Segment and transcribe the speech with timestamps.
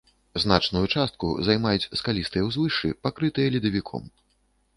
[0.43, 4.11] Значную частку займаюць скалістыя ўзвышшы, пакрытыя ледавіком.